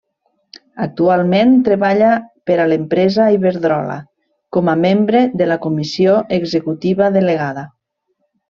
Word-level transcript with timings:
Actualment 0.85 1.51
treballa 1.67 2.07
per 2.51 2.57
a 2.63 2.65
l'empresa 2.71 3.27
Iberdrola, 3.37 3.99
com 4.57 4.73
a 4.75 4.77
membre 4.89 5.23
de 5.43 5.51
la 5.53 5.61
Comissió 5.67 6.19
Executiva 6.43 7.15
Delegada. 7.21 7.69